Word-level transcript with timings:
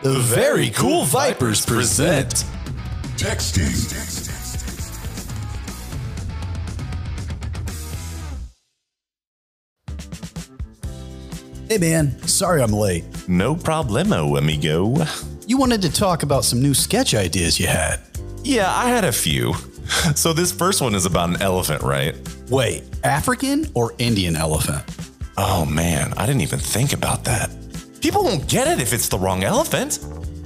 The 0.00 0.14
Very 0.14 0.70
Cool 0.70 1.02
Vipers 1.06 1.66
present 1.66 2.44
Texting. 3.16 3.74
Hey 11.68 11.78
man, 11.78 12.16
sorry 12.28 12.62
I'm 12.62 12.72
late. 12.72 13.04
No 13.26 13.56
problemo, 13.56 14.38
amigo. 14.38 15.04
You 15.48 15.58
wanted 15.58 15.82
to 15.82 15.92
talk 15.92 16.22
about 16.22 16.44
some 16.44 16.62
new 16.62 16.74
sketch 16.74 17.16
ideas 17.16 17.58
you 17.58 17.66
had. 17.66 18.00
Yeah, 18.44 18.72
I 18.72 18.90
had 18.90 19.04
a 19.04 19.10
few. 19.10 19.54
So 20.14 20.32
this 20.32 20.52
first 20.52 20.80
one 20.80 20.94
is 20.94 21.06
about 21.06 21.30
an 21.30 21.42
elephant, 21.42 21.82
right? 21.82 22.14
Wait, 22.48 22.84
African 23.02 23.66
or 23.74 23.94
Indian 23.98 24.36
elephant? 24.36 24.84
Oh 25.36 25.64
man, 25.64 26.14
I 26.16 26.24
didn't 26.24 26.42
even 26.42 26.60
think 26.60 26.92
about 26.92 27.24
that. 27.24 27.50
People 28.00 28.24
won't 28.24 28.48
get 28.48 28.68
it 28.68 28.80
if 28.80 28.92
it's 28.92 29.08
the 29.08 29.18
wrong 29.18 29.44
elephant. 29.44 29.98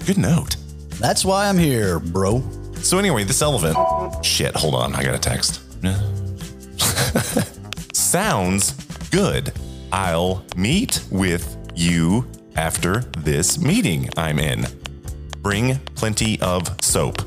Good 0.06 0.18
note. 0.18 0.56
That's 0.98 1.24
why 1.24 1.48
I'm 1.48 1.58
here, 1.58 1.98
bro. 1.98 2.43
So 2.76 2.98
anyway, 2.98 3.24
this 3.24 3.43
elephant. 3.43 3.76
Shit, 4.24 4.54
hold 4.56 4.74
on, 4.74 4.94
I 4.94 5.02
got 5.02 5.14
a 5.14 5.18
text. 5.18 5.60
Sounds 7.94 8.72
good. 9.10 9.52
I'll 9.93 10.44
meet 10.57 11.02
with 11.10 11.57
you 11.74 12.26
after 12.57 13.00
this 13.18 13.58
meeting 13.60 14.08
I'm 14.16 14.38
in. 14.38 14.66
Bring 15.43 15.76
plenty 15.94 16.40
of 16.40 16.82
soap. 16.82 17.21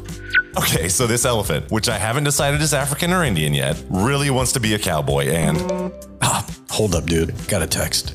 Okay, 0.58 0.88
so 0.90 1.06
this 1.06 1.26
elephant, 1.26 1.70
which 1.72 1.90
I 1.90 1.98
haven't 1.98 2.24
decided 2.24 2.62
is 2.62 2.74
African 2.74 3.12
or 3.12 3.24
Indian 3.24 3.54
yet, 3.54 3.82
really 3.90 4.30
wants 4.30 4.54
to 4.54 4.60
be 4.60 4.74
a 4.74 4.80
cowboy 4.80 5.28
and 5.28 5.92
Ah, 6.22 6.46
hold 6.70 6.96
up, 6.96 7.06
dude. 7.06 7.34
Got 7.48 7.62
a 7.62 7.68
text. 7.68 8.14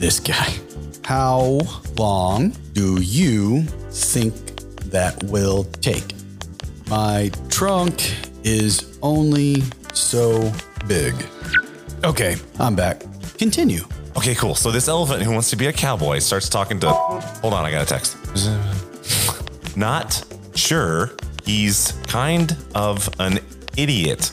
This 0.00 0.18
guy. 0.18 0.48
How 1.04 1.60
long 1.96 2.56
do 2.72 3.00
you 3.00 3.62
think 3.90 4.34
that 4.90 5.22
will 5.24 5.64
take? 5.64 6.14
My 6.88 7.30
trunk 7.50 8.16
is 8.42 8.98
only 9.02 9.62
so 9.92 10.52
big. 10.88 11.14
Okay, 12.02 12.36
I'm 12.58 12.74
back. 12.74 13.02
Continue. 13.36 13.84
Okay, 14.16 14.34
cool. 14.34 14.54
So 14.54 14.70
this 14.70 14.88
elephant 14.88 15.22
who 15.22 15.32
wants 15.32 15.50
to 15.50 15.56
be 15.56 15.66
a 15.66 15.72
cowboy 15.72 16.18
starts 16.18 16.48
talking 16.48 16.80
to. 16.80 16.88
Hold 16.88 17.52
on, 17.52 17.64
I 17.64 17.70
got 17.70 17.82
a 17.82 17.86
text. 17.86 18.16
Not 19.76 20.24
sure. 20.54 21.10
He's 21.44 21.92
kind 22.06 22.56
of 22.74 23.08
an 23.20 23.38
idiot. 23.76 24.32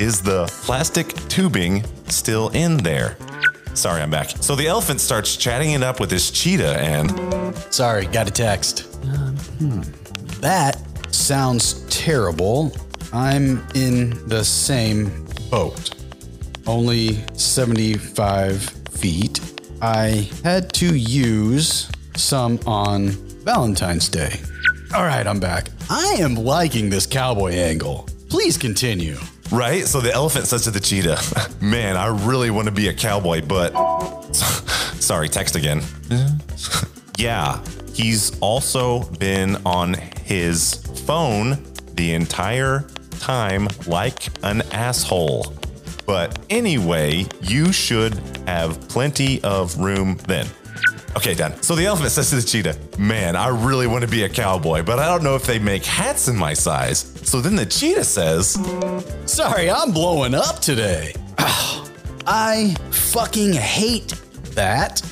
Is 0.00 0.20
the 0.20 0.46
plastic 0.64 1.06
tubing 1.28 1.84
still 2.08 2.48
in 2.48 2.78
there? 2.78 3.16
Sorry, 3.74 4.00
I'm 4.00 4.10
back. 4.10 4.30
So 4.40 4.54
the 4.54 4.68
elephant 4.68 5.00
starts 5.00 5.36
chatting 5.36 5.72
it 5.72 5.82
up 5.82 6.00
with 6.00 6.10
his 6.10 6.30
cheetah 6.30 6.78
and. 6.80 7.54
Sorry, 7.70 8.06
got 8.06 8.28
a 8.28 8.30
text. 8.30 8.86
Um, 9.04 9.36
hmm. 9.58 9.80
That 10.40 10.80
sounds 11.12 11.84
terrible. 11.88 12.72
I'm 13.12 13.66
in 13.74 14.26
the 14.28 14.44
same 14.44 15.26
boat. 15.50 15.94
Only 16.66 17.24
75 17.34 18.62
feet. 18.92 19.40
I 19.82 20.30
had 20.42 20.72
to 20.74 20.96
use 20.96 21.90
some 22.16 22.58
on 22.66 23.08
Valentine's 23.44 24.08
Day. 24.08 24.40
All 24.94 25.04
right, 25.04 25.26
I'm 25.26 25.40
back. 25.40 25.68
I 25.90 26.16
am 26.20 26.34
liking 26.34 26.88
this 26.88 27.06
cowboy 27.06 27.52
angle. 27.52 28.08
Please 28.30 28.56
continue. 28.56 29.16
Right? 29.54 29.86
So 29.86 30.00
the 30.00 30.12
elephant 30.12 30.46
says 30.46 30.64
to 30.64 30.72
the 30.72 30.80
cheetah, 30.80 31.20
Man, 31.60 31.96
I 31.96 32.06
really 32.26 32.50
want 32.50 32.66
to 32.66 32.72
be 32.72 32.88
a 32.88 32.94
cowboy, 32.94 33.40
but. 33.42 33.72
Sorry, 35.00 35.28
text 35.28 35.54
again. 35.54 35.82
yeah, 37.18 37.62
he's 37.92 38.36
also 38.40 39.04
been 39.18 39.56
on 39.64 39.94
his 40.24 40.74
phone 41.06 41.62
the 41.94 42.14
entire 42.14 42.84
time 43.20 43.68
like 43.86 44.28
an 44.42 44.62
asshole. 44.72 45.52
But 46.06 46.38
anyway, 46.50 47.26
you 47.42 47.72
should 47.72 48.14
have 48.46 48.80
plenty 48.88 49.42
of 49.44 49.78
room 49.78 50.16
then. 50.26 50.46
Okay, 51.16 51.34
done. 51.34 51.60
So 51.62 51.76
the 51.76 51.86
elephant 51.86 52.10
says 52.10 52.30
to 52.30 52.36
the 52.36 52.42
cheetah, 52.42 52.76
Man, 52.98 53.36
I 53.36 53.48
really 53.48 53.86
want 53.86 54.02
to 54.02 54.10
be 54.10 54.24
a 54.24 54.28
cowboy, 54.28 54.82
but 54.82 54.98
I 54.98 55.06
don't 55.06 55.22
know 55.22 55.36
if 55.36 55.44
they 55.44 55.58
make 55.58 55.84
hats 55.84 56.28
in 56.28 56.36
my 56.36 56.54
size. 56.54 56.98
So 57.22 57.40
then 57.40 57.54
the 57.54 57.66
cheetah 57.66 58.04
says, 58.04 58.58
Sorry, 59.24 59.70
I'm 59.70 59.92
blowing 59.92 60.34
up 60.34 60.58
today. 60.58 61.14
I 62.26 62.74
fucking 62.90 63.52
hate 63.52 64.08
that. 64.54 65.02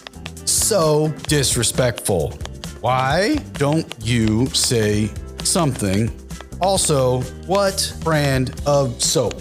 So 0.44 1.08
disrespectful. 1.28 2.32
Why 2.80 3.36
don't 3.54 3.86
you 4.00 4.46
say 4.46 5.10
something? 5.44 6.10
Also, 6.60 7.20
what 7.46 7.94
brand 8.02 8.60
of 8.66 9.00
soap? 9.02 9.34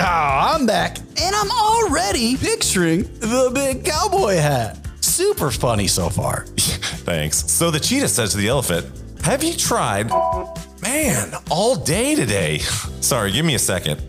Ah, 0.00 0.54
I'm 0.54 0.66
back 0.66 0.98
and 1.20 1.34
I'm 1.34 1.50
already 1.50 2.36
picturing 2.36 3.02
the 3.18 3.50
big 3.52 3.84
cowboy 3.84 4.36
hat. 4.36 4.78
Super 5.18 5.50
funny 5.50 5.88
so 5.88 6.08
far. 6.08 6.44
Thanks. 7.02 7.50
So 7.50 7.72
the 7.72 7.80
cheetah 7.80 8.06
says 8.06 8.30
to 8.30 8.36
the 8.36 8.46
elephant, 8.46 8.86
Have 9.22 9.42
you 9.42 9.52
tried? 9.52 10.10
Man, 10.80 11.34
all 11.50 11.74
day 11.74 12.14
today. 12.14 12.58
Sorry, 13.00 13.32
give 13.32 13.44
me 13.44 13.56
a 13.56 13.58
second. 13.58 14.00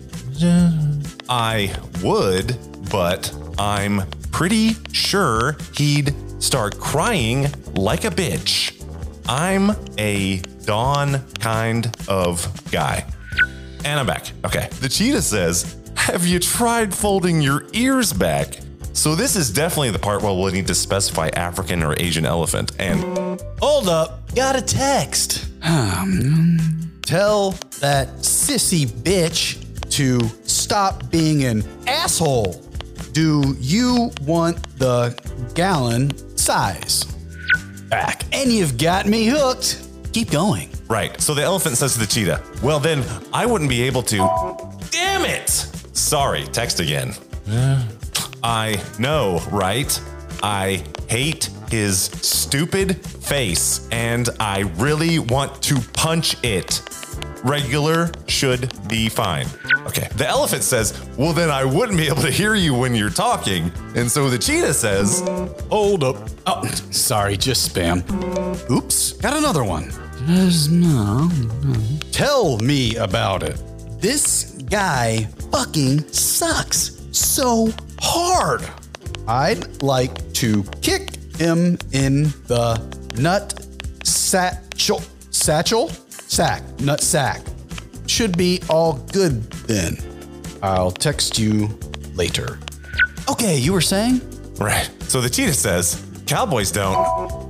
I 1.27 1.75
would, 2.03 2.55
but 2.91 3.35
I'm 3.57 4.07
pretty 4.31 4.75
sure 4.91 5.57
he'd 5.75 6.13
start 6.39 6.79
crying 6.79 7.47
like 7.73 8.05
a 8.05 8.11
bitch. 8.11 8.79
I'm 9.27 9.71
a 9.97 10.37
Dawn 10.63 11.27
kind 11.39 11.91
of 12.07 12.71
guy. 12.71 13.03
And 13.83 13.99
I'm 13.99 14.05
back. 14.05 14.27
Okay. 14.45 14.69
The 14.79 14.87
cheetah 14.87 15.23
says, 15.23 15.75
Have 15.95 16.27
you 16.27 16.37
tried 16.37 16.93
folding 16.93 17.41
your 17.41 17.65
ears 17.73 18.13
back? 18.13 18.59
So 18.99 19.15
this 19.15 19.37
is 19.37 19.49
definitely 19.49 19.91
the 19.91 19.99
part 19.99 20.21
where 20.21 20.33
we'll 20.33 20.51
need 20.51 20.67
to 20.67 20.75
specify 20.75 21.29
African 21.29 21.83
or 21.83 21.95
Asian 21.97 22.25
elephant. 22.25 22.73
And 22.79 23.01
Hold 23.61 23.87
up, 23.87 24.35
got 24.35 24.57
a 24.57 24.61
text. 24.61 25.47
Ah, 25.63 26.05
Tell 27.03 27.51
that 27.79 28.09
sissy 28.17 28.85
bitch 28.85 29.55
to 29.91 30.19
stop 30.43 31.09
being 31.09 31.45
an 31.45 31.63
asshole. 31.87 32.61
Do 33.13 33.55
you 33.61 34.11
want 34.23 34.61
the 34.77 35.17
gallon 35.55 36.11
size? 36.37 37.05
Back. 37.87 38.25
And 38.33 38.51
you've 38.51 38.77
got 38.77 39.05
me 39.05 39.27
hooked. 39.27 39.87
Keep 40.11 40.29
going. 40.29 40.71
Right. 40.89 41.21
So 41.21 41.33
the 41.33 41.43
elephant 41.43 41.77
says 41.77 41.93
to 41.93 41.99
the 41.99 42.05
cheetah, 42.05 42.43
Well, 42.61 42.81
then 42.81 43.05
I 43.31 43.45
wouldn't 43.45 43.69
be 43.69 43.81
able 43.83 44.03
to. 44.03 44.17
Damn 44.91 45.23
it! 45.23 45.47
Sorry, 45.93 46.43
text 46.47 46.81
again. 46.81 47.13
I 48.43 48.81
know, 48.97 49.41
right? 49.51 49.99
I 50.41 50.83
hate 51.07 51.49
his 51.69 51.99
stupid 52.03 53.05
face 53.05 53.87
and 53.91 54.29
I 54.39 54.61
really 54.77 55.19
want 55.19 55.61
to 55.63 55.79
punch 55.93 56.35
it. 56.43 56.81
Regular 57.43 58.11
should 58.27 58.71
be 58.87 59.07
fine. 59.07 59.47
Okay. 59.87 60.09
The 60.15 60.27
elephant 60.27 60.63
says, 60.63 60.99
Well, 61.17 61.31
then 61.31 61.49
I 61.49 61.63
wouldn't 61.63 61.97
be 61.97 62.07
able 62.07 62.21
to 62.23 62.31
hear 62.31 62.55
you 62.55 62.73
when 62.73 62.93
you're 62.95 63.09
talking. 63.09 63.71
And 63.95 64.11
so 64.11 64.29
the 64.29 64.37
cheetah 64.37 64.73
says, 64.73 65.21
Hold 65.69 66.03
up. 66.03 66.17
Oh, 66.45 66.65
sorry, 66.91 67.37
just 67.37 67.73
spam. 67.73 68.03
Oops, 68.69 69.13
got 69.13 69.37
another 69.37 69.63
one. 69.63 69.91
Tell 72.11 72.57
me 72.57 72.97
about 72.97 73.43
it. 73.43 73.61
This 74.01 74.51
guy 74.69 75.25
fucking 75.51 76.07
sucks 76.11 76.99
so 77.11 77.69
hard. 78.01 78.67
I'd 79.27 79.81
like 79.81 80.33
to 80.33 80.63
kick 80.81 81.15
him 81.35 81.77
in 81.91 82.23
the 82.47 82.81
nut 83.17 83.65
satchel. 84.03 85.01
Satchel? 85.31 85.89
Sack. 86.09 86.63
Nut 86.79 87.01
sack. 87.01 87.41
Should 88.07 88.37
be 88.37 88.61
all 88.69 88.93
good 89.11 89.43
then. 89.67 89.97
I'll 90.61 90.91
text 90.91 91.39
you 91.39 91.69
later. 92.15 92.59
Okay, 93.29 93.57
you 93.57 93.73
were 93.73 93.81
saying? 93.81 94.21
Right. 94.57 94.89
So 95.03 95.21
the 95.21 95.29
cheetah 95.29 95.53
says, 95.53 96.05
Cowboys 96.25 96.71
don't. 96.71 96.97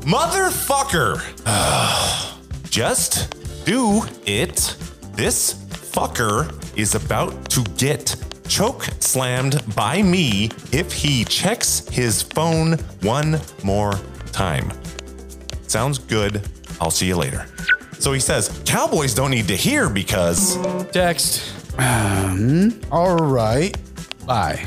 Motherfucker! 0.02 1.20
Just 2.70 3.36
do 3.66 4.04
it. 4.26 4.76
This 5.14 5.54
fucker 5.54 6.54
is 6.78 6.96
about 6.96 7.50
to 7.50 7.64
get 7.78 8.16
choke 8.50 8.84
slammed 9.00 9.62
by 9.76 10.02
me 10.02 10.50
if 10.72 10.92
he 10.92 11.24
checks 11.26 11.88
his 11.90 12.22
phone 12.22 12.74
one 13.02 13.40
more 13.64 13.94
time. 14.32 14.72
Sounds 15.68 16.00
good. 16.00 16.42
I'll 16.82 16.92
see 16.92 17.08
you 17.08 17.16
later. 17.16 17.46
So 18.00 18.12
he 18.14 18.20
says, 18.20 18.62
Cowboys 18.66 19.14
don't 19.14 19.32
need 19.32 19.48
to 19.50 19.56
hear 19.56 19.90
because. 19.90 20.58
Text. 20.92 21.54
Um, 21.80 22.80
all 22.92 23.18
right. 23.18 23.78
Bye. 24.26 24.66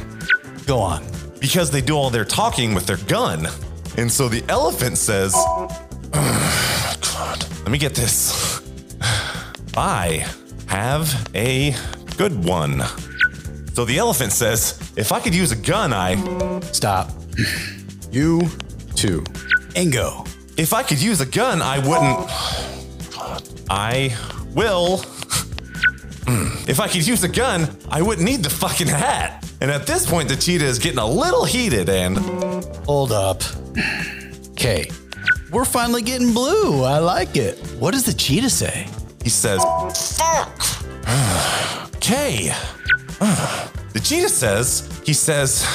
Go 0.67 0.79
on. 0.79 1.05
because 1.40 1.70
they 1.73 1.81
do 1.81 1.96
all 1.96 2.08
their 2.08 2.25
talking 2.25 2.73
with 2.75 2.87
their 2.87 2.99
gun. 3.08 3.49
And 3.96 4.11
so 4.11 4.29
the 4.29 4.44
elephant 4.49 4.96
says, 4.96 5.34
God, 6.12 7.46
let 7.62 7.69
me 7.70 7.79
get 7.79 7.94
this. 7.94 8.62
I 9.76 10.25
have 10.69 11.29
a 11.34 11.75
good 12.17 12.44
one. 12.44 12.82
So 13.74 13.84
the 13.84 13.98
elephant 13.98 14.32
says, 14.32 14.78
if 14.96 15.12
I 15.12 15.20
could 15.20 15.34
use 15.34 15.50
a 15.52 15.56
gun, 15.56 15.92
I. 15.92 16.60
Stop. 16.72 17.10
You 18.12 18.42
too. 18.94 19.22
Ingo. 19.74 20.28
If 20.58 20.74
I 20.74 20.82
could 20.82 21.00
use 21.00 21.22
a 21.22 21.26
gun, 21.26 21.62
I 21.62 21.78
wouldn't. 21.78 22.28
I 23.70 24.14
will. 24.54 25.02
If 26.69 26.78
I 26.78 26.86
could 26.88 27.04
use 27.06 27.24
a 27.24 27.28
gun, 27.28 27.69
I 27.90 28.02
wouldn't 28.02 28.24
need 28.24 28.44
the 28.44 28.50
fucking 28.50 28.86
hat. 28.86 29.44
And 29.60 29.70
at 29.70 29.86
this 29.86 30.08
point, 30.08 30.28
the 30.28 30.36
cheetah 30.36 30.64
is 30.64 30.78
getting 30.78 30.98
a 30.98 31.06
little 31.06 31.44
heated 31.44 31.88
and. 31.88 32.19
Hold 32.86 33.12
up. 33.12 33.42
Okay. 34.50 34.90
We're 35.50 35.64
finally 35.64 36.02
getting 36.02 36.32
blue. 36.34 36.84
I 36.84 36.98
like 36.98 37.36
it. 37.36 37.58
What 37.78 37.92
does 37.92 38.04
the 38.04 38.12
cheetah 38.12 38.50
say? 38.50 38.86
He 39.24 39.30
says, 39.30 39.62
Fuck! 40.19 40.62
Okay. 41.96 42.52
The 43.92 44.00
cheetah 44.00 44.30
says, 44.30 45.02
he 45.04 45.12
says, 45.12 45.66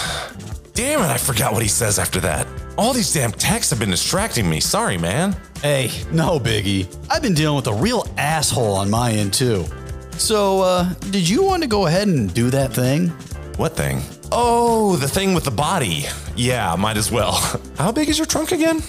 Damn 0.74 1.02
it, 1.02 1.06
I 1.06 1.18
forgot 1.18 1.54
what 1.54 1.62
he 1.62 1.68
says 1.68 2.00
after 2.00 2.20
that. 2.22 2.48
All 2.78 2.94
these 2.94 3.14
damn 3.14 3.32
texts 3.32 3.70
have 3.70 3.80
been 3.80 3.92
distracting 3.92 4.50
me. 4.50 4.60
Sorry, 4.60 4.98
man. 4.98 5.36
Hey, 5.62 5.92
no 6.12 6.40
biggie. 6.40 6.88
I've 7.12 7.22
been 7.22 7.36
dealing 7.36 7.56
with 7.56 7.68
a 7.68 7.74
real 7.74 8.08
asshole 8.18 8.74
on 8.74 8.90
my 8.90 9.12
end 9.12 9.34
too. 9.34 9.66
So, 10.14 10.62
uh, 10.62 10.94
did 11.12 11.30
you 11.30 11.44
want 11.44 11.62
to 11.62 11.70
go 11.70 11.86
ahead 11.86 12.08
and 12.08 12.34
do 12.34 12.50
that 12.50 12.74
thing? 12.74 13.10
What 13.58 13.76
thing? 13.76 14.02
Oh, 14.32 14.96
the 14.96 15.08
thing 15.08 15.34
with 15.36 15.44
the 15.44 15.52
body. 15.52 16.06
Yeah, 16.36 16.76
might 16.76 16.98
as 16.98 17.12
well. 17.12 17.34
How 17.78 17.92
big 17.92 18.10
is 18.10 18.18
your 18.18 18.28
trunk 18.28 18.52
again? 18.52 18.82